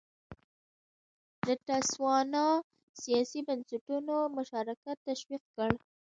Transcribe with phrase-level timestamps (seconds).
[1.47, 2.47] د تسوانا
[3.01, 5.71] سیاسي بنسټونو مشارکت تشویق کړ.